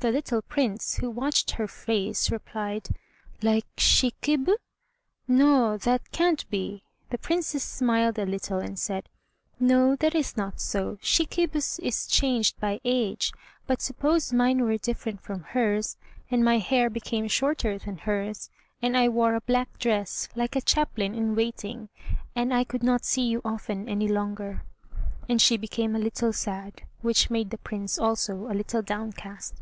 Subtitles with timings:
[0.00, 2.90] The little Prince, who watched her face, replied,
[3.42, 4.48] "Like Shikib?
[5.26, 9.08] no that can't be." The Princess smiled a little, and said,
[9.58, 13.32] "No, that is not so; Shikib's is changed by age,
[13.66, 15.96] but suppose mine were different from hers,
[16.30, 18.50] and my hair became shorter than hers,
[18.80, 21.88] and I wore a black dress like a chaplain in waiting,
[22.36, 24.62] and I could not see you often, any longer."
[25.28, 29.54] And she became a little sad, which made the Prince also a little downcast.